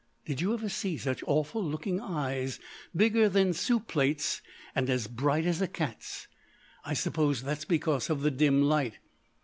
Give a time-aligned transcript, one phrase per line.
[0.25, 2.59] Did you ever see such awful looking eyes,
[2.95, 4.41] bigger than soup plates
[4.73, 6.27] and as bright as a cat's.
[6.83, 8.97] I suppose that's because of the dim light.